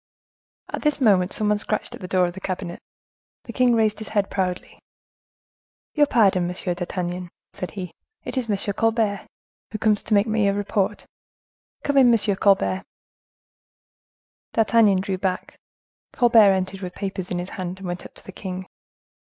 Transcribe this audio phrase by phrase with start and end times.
[0.69, 2.79] At this moment someone scratched at the door of the cabinet;
[3.43, 4.79] the king raised his head proudly.
[5.93, 7.93] "Your pardon, Monsieur d'Artagnan," said he;
[8.25, 8.57] "it is M.
[8.73, 9.27] Colbert,
[9.69, 11.05] who comes to make me a report.
[11.83, 12.35] Come in, M.
[12.37, 12.83] Colbert."
[14.53, 15.59] D'Artagnan drew back.
[16.13, 18.65] Colbert entered with papers in his hand, and went up to the king.